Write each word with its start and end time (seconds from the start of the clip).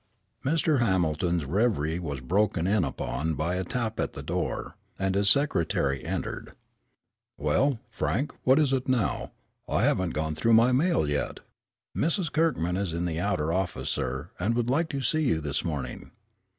Mr. 0.43 0.79
Hamilton's 0.79 1.45
reverie 1.45 1.99
was 1.99 2.21
broken 2.21 2.65
in 2.65 2.83
upon 2.83 3.35
by 3.35 3.53
a 3.53 3.63
tap 3.63 3.99
at 3.99 4.13
the 4.13 4.23
door, 4.23 4.75
and 4.97 5.13
his 5.13 5.29
secretary 5.29 6.03
entered. 6.03 6.53
"Well, 7.37 7.79
Frank, 7.91 8.33
what 8.43 8.57
is 8.57 8.73
it 8.73 8.89
now? 8.89 9.31
I 9.69 9.83
haven't 9.83 10.15
gone 10.17 10.33
through 10.33 10.53
my 10.53 10.71
mail 10.71 11.07
yet." 11.07 11.41
"Miss 11.93 12.29
Kirkman 12.29 12.77
is 12.77 12.93
in 12.93 13.05
the 13.05 13.19
outer 13.19 13.53
office, 13.53 13.89
sir, 13.91 14.31
and 14.39 14.55
would 14.55 14.71
like 14.71 14.89
to 14.89 15.01
see 15.01 15.21
you 15.21 15.39
this 15.39 15.63
morning." 15.63 16.09